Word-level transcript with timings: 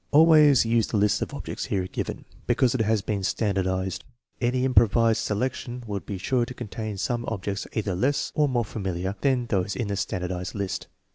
Always 0.09 0.65
use 0.65 0.87
the 0.87 0.97
list 0.97 1.21
of 1.21 1.31
objects 1.31 1.65
here 1.65 1.85
given, 1.85 2.25
because 2.47 2.73
it 2.73 2.81
has 2.81 3.03
been 3.03 3.21
standardized. 3.21 4.03
Any 4.41 4.65
improvised 4.65 5.19
selection 5.21 5.83
would 5.85 6.07
be 6.07 6.17
sure 6.17 6.43
to 6.43 6.55
contain 6.55 6.97
some 6.97 7.23
objects 7.27 7.67
either 7.73 7.93
less 7.93 8.31
or 8.33 8.49
more 8.49 8.65
familiar 8.65 9.15
than 9.21 9.45
those 9.45 9.75
in 9.75 9.89
the 9.89 9.95
standardized 9.95 10.55
list. 10.55 10.87